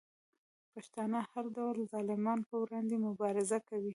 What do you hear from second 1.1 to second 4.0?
د هر ډول ظالمانو په وړاندې مبارزه کوي.